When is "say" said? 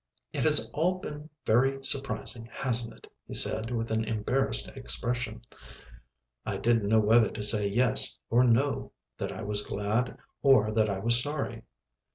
7.43-7.67